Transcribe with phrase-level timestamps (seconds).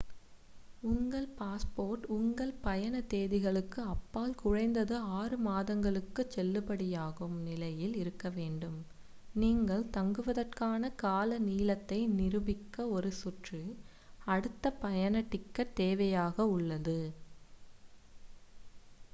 [0.83, 8.79] உங்கள் பாஸ்போர்ட் உங்கள் பயண தேதிகளுக்கு அப்பால் குறைந்தது 6 மாதங்களுக்குச் செல்லுபடியாகும் நிலையில் இருக்கவேண்டும்
[9.35, 13.61] நீங்கள் தங்குவதற்கான கால நீளத்தை நிரூபிக்க ஒரு சுற்று
[13.95, 16.99] / அடுத்த பயண டிக்கெட் தேவையாக உள்ளது